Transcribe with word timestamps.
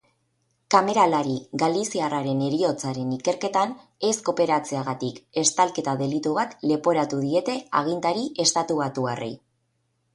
Kameralari 0.75 1.35
galiziarraren 1.63 2.41
heriotzaren 2.45 3.11
ikerketan 3.17 3.75
ez 4.09 4.15
kooperatzeagatik 4.31 5.21
estalketa 5.45 5.97
delitu 6.03 6.35
bat 6.41 6.57
leporatu 6.73 7.25
diete 7.29 7.61
agintari 7.85 8.29
estatubatuarrei. 8.49 9.35